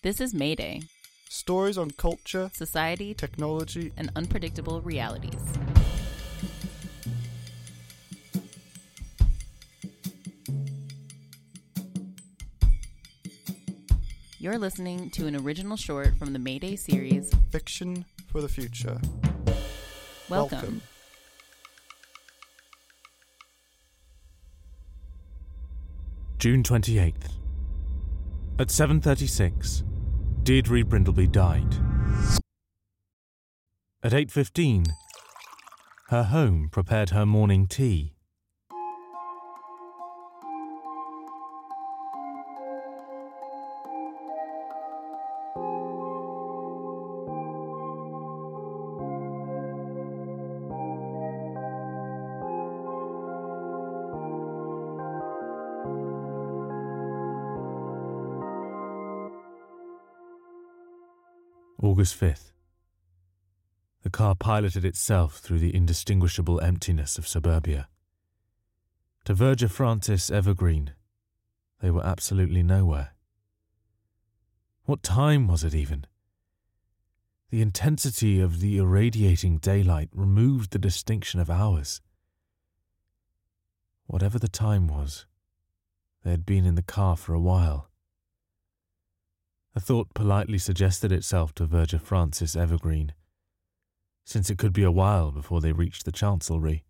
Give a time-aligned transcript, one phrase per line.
[0.00, 0.82] This is Mayday,
[1.28, 5.42] Stories on culture, society, technology, and unpredictable realities.
[14.38, 17.34] You're listening to an original short from the Mayday series.
[17.50, 19.00] fiction for the future.
[20.28, 20.80] Welcome.
[26.38, 27.32] June 28th.
[28.60, 29.84] At 7:36,
[30.42, 31.76] Deirdre Brindleby died.
[34.02, 34.86] At 8:15,
[36.08, 38.17] her home prepared her morning tea.
[61.80, 62.50] August 5th.
[64.02, 67.86] The car piloted itself through the indistinguishable emptiness of suburbia.
[69.26, 70.94] To Verger Francis Evergreen,
[71.80, 73.14] they were absolutely nowhere.
[74.86, 76.06] What time was it even?
[77.50, 82.00] The intensity of the irradiating daylight removed the distinction of hours.
[84.06, 85.26] Whatever the time was,
[86.24, 87.87] they had been in the car for a while.
[89.74, 93.12] A thought politely suggested itself to Verger Francis Evergreen,
[94.24, 96.84] since it could be a while before they reached the Chancellery.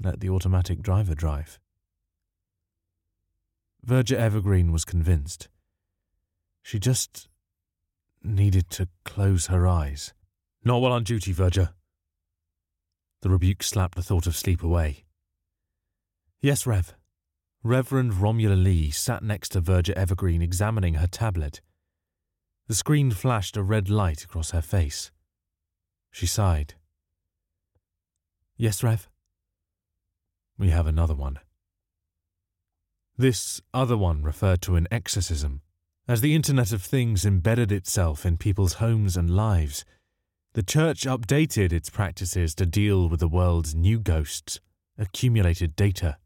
[0.00, 1.58] Let the automatic driver drive.
[3.84, 5.48] Verger Evergreen was convinced.
[6.62, 7.28] She just
[8.22, 10.12] needed to close her eyes.
[10.64, 11.70] Not while on duty, Verger.
[13.22, 15.04] The rebuke slapped the thought of sleep away.
[16.40, 16.94] Yes, Rev.
[17.64, 21.60] Reverend Romula Lee sat next to Verger Evergreen examining her tablet.
[22.66, 25.12] The screen flashed a red light across her face.
[26.10, 26.74] She sighed.
[28.56, 29.08] Yes, Rev?
[30.58, 31.38] We have another one.
[33.16, 35.60] This other one referred to an exorcism.
[36.08, 39.84] As the Internet of Things embedded itself in people's homes and lives,
[40.54, 44.58] the Church updated its practices to deal with the world's new ghosts,
[44.98, 46.16] accumulated data.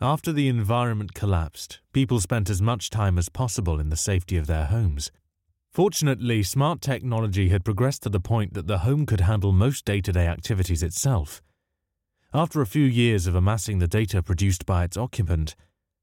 [0.00, 4.46] After the environment collapsed, people spent as much time as possible in the safety of
[4.46, 5.10] their homes.
[5.72, 10.00] Fortunately, smart technology had progressed to the point that the home could handle most day
[10.00, 11.42] to day activities itself.
[12.32, 15.56] After a few years of amassing the data produced by its occupant,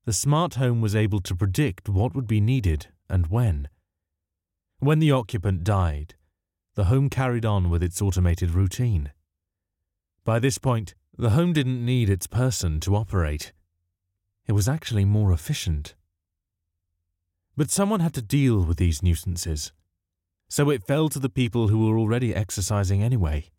[0.03, 3.69] the smart home was able to predict what would be needed and when.
[4.79, 6.15] When the occupant died,
[6.73, 9.13] the home carried on with its automated routine.
[10.25, 13.53] By this point, the home didn't need its person to operate.
[14.47, 15.95] It was actually more efficient.
[17.57, 19.71] But someone had to deal with these nuisances,
[20.47, 23.51] so it fell to the people who were already exercising anyway.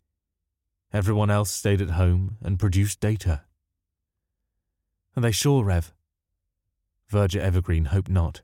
[0.93, 3.41] Everyone else stayed at home and produced data.
[5.15, 5.93] Are they sure, Rev?
[7.09, 8.41] Verger Evergreen hoped not.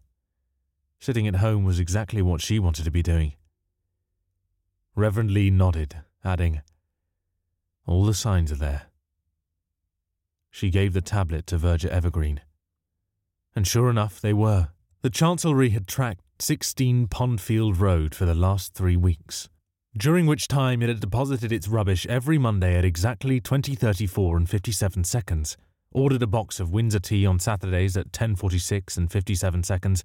[1.00, 3.34] Sitting at home was exactly what she wanted to be doing.
[4.96, 6.62] Reverend Lee nodded, adding,
[7.86, 8.93] All the signs are there.
[10.54, 12.40] She gave the tablet to Verger Evergreen.
[13.56, 14.68] And sure enough, they were.
[15.02, 19.50] The Chancellery had tracked 16 Pondfield Road for the last three weeks,
[19.98, 25.04] during which time it had deposited its rubbish every Monday at exactly 20.34 and 57
[25.04, 25.58] seconds,
[25.92, 30.04] ordered a box of Windsor tea on Saturdays at 10.46 and 57 seconds,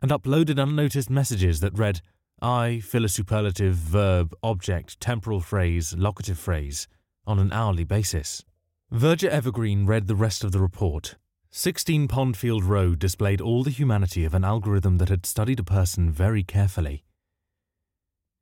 [0.00, 2.00] and uploaded unnoticed messages that read,
[2.40, 6.88] I fill a superlative, verb, object, temporal phrase, locative phrase,
[7.26, 8.46] on an hourly basis.
[8.92, 11.14] Verger Evergreen read the rest of the report.
[11.52, 16.10] 16 Pondfield Road displayed all the humanity of an algorithm that had studied a person
[16.10, 17.04] very carefully.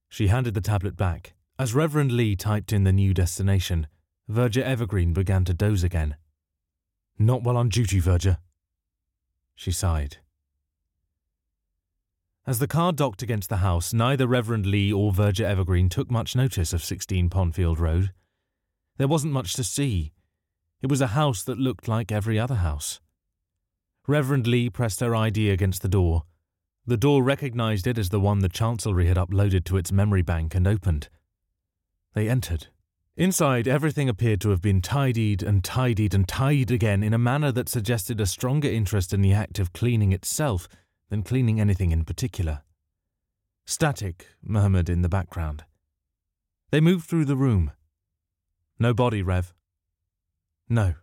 [0.09, 1.35] She handed the tablet back.
[1.59, 3.89] As Reverend Lee typed in the new destination,
[4.27, 6.17] Verger Evergreen began to doze again.
[7.19, 8.39] Not while on duty, Verger.
[9.55, 10.17] She sighed.
[12.47, 16.35] As the car docked against the house, neither Reverend Lee or Verger Evergreen took much
[16.35, 18.13] notice of 16 Pondfield Road.
[18.97, 20.13] There wasn't much to see.
[20.81, 23.01] It was a house that looked like every other house.
[24.07, 26.23] Reverend Lee pressed her ID against the door.
[26.87, 30.55] The door recognized it as the one the Chancellery had uploaded to its memory bank
[30.55, 31.09] and opened.
[32.15, 32.69] They entered.
[33.17, 37.51] Inside, everything appeared to have been tidied and tidied and tidied again in a manner
[37.51, 40.69] that suggested a stronger interest in the act of cleaning itself
[41.11, 42.63] than cleaning anything in particular.
[43.67, 45.65] Static murmured in the background.
[46.71, 47.73] They moved through the room.
[48.79, 49.53] No body, Rev.
[50.69, 50.95] No.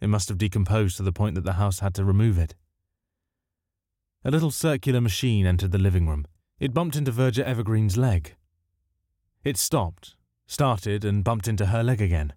[0.00, 2.54] It must have decomposed to the point that the house had to remove it.
[4.24, 6.26] A little circular machine entered the living room.
[6.58, 8.36] It bumped into Verger Evergreen's leg.
[9.44, 10.14] It stopped,
[10.46, 12.34] started, and bumped into her leg again.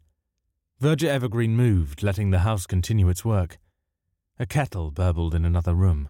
[0.79, 3.59] Verger Evergreen moved, letting the house continue its work.
[4.39, 6.09] A kettle burbled in another room.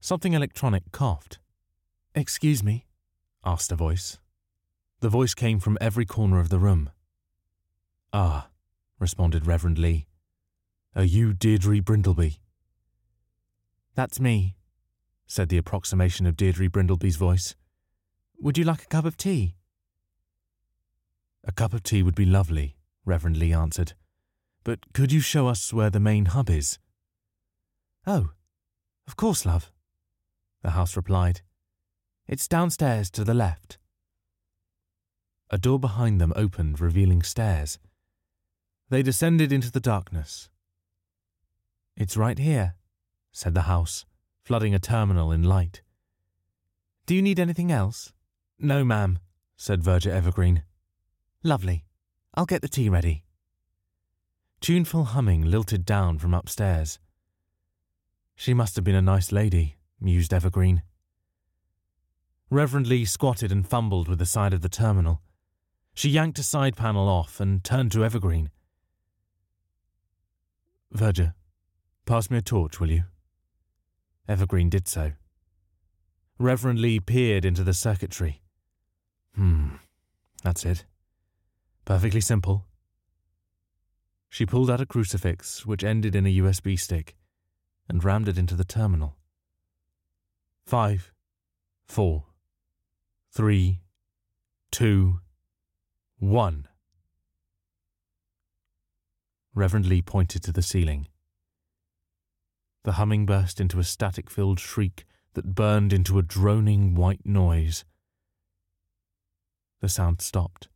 [0.00, 1.38] Something electronic coughed.
[2.14, 2.86] Excuse me?
[3.44, 4.18] asked a voice.
[5.00, 6.90] The voice came from every corner of the room.
[8.12, 8.49] Ah,
[9.00, 10.06] responded Reverend Lee.
[10.94, 12.38] Are you Deirdre Brindleby?
[13.94, 14.56] That's me,
[15.26, 17.56] said the approximation of Deirdre Brindleby's voice.
[18.38, 19.56] Would you like a cup of tea?
[21.44, 23.94] A cup of tea would be lovely, Reverend Lee answered.
[24.62, 26.78] But could you show us where the main hub is?
[28.06, 28.30] Oh,
[29.08, 29.72] of course, love,
[30.62, 31.40] the house replied.
[32.28, 33.78] It's downstairs to the left.
[35.50, 37.78] A door behind them opened, revealing stairs.
[38.90, 40.50] They descended into the darkness.
[41.96, 42.74] It's right here,
[43.30, 44.04] said the house,
[44.42, 45.82] flooding a terminal in light.
[47.06, 48.12] Do you need anything else?
[48.58, 49.20] No, ma'am,
[49.56, 50.64] said Verger Evergreen.
[51.44, 51.84] Lovely.
[52.34, 53.22] I'll get the tea ready.
[54.60, 56.98] Tuneful humming lilted down from upstairs.
[58.34, 60.82] She must have been a nice lady, mused Evergreen.
[62.50, 65.22] Reverend Lee squatted and fumbled with the side of the terminal.
[65.94, 68.50] She yanked a side panel off and turned to Evergreen.
[70.92, 71.34] Verger,
[72.06, 73.04] pass me a torch, will you?
[74.28, 75.12] Evergreen did so.
[76.38, 78.40] Reverend Lee peered into the circuitry.
[79.34, 79.76] Hmm,
[80.42, 80.84] that's it.
[81.84, 82.64] Perfectly simple.
[84.28, 87.16] She pulled out a crucifix, which ended in a USB stick,
[87.88, 89.16] and rammed it into the terminal.
[90.64, 91.12] Five,
[91.84, 92.26] four,
[93.32, 93.80] three,
[94.70, 95.20] two,
[96.18, 96.68] one.
[99.54, 101.08] Reverend Lee pointed to the ceiling.
[102.84, 105.04] The humming burst into a static filled shriek
[105.34, 107.84] that burned into a droning white noise.
[109.80, 110.68] The sound stopped.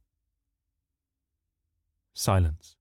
[2.14, 2.76] Silence.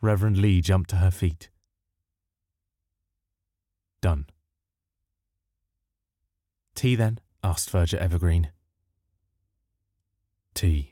[0.00, 1.48] Reverend Lee jumped to her feet.
[4.00, 4.26] Done.
[6.74, 7.20] Tea then?
[7.44, 8.50] asked Verger Evergreen.
[10.54, 10.91] Tea.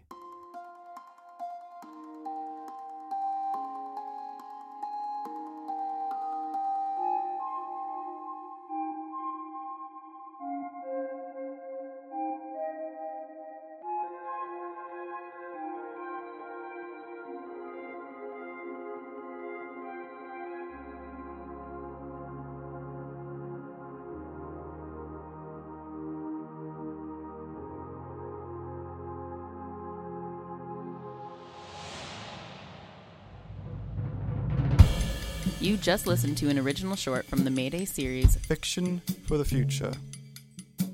[35.60, 39.92] You just listened to an original short from the Mayday series Fiction for the future.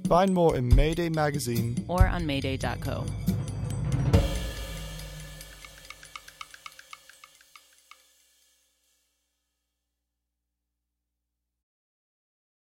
[0.08, 3.04] Find more in Mayday Magazine or on Mayday.co.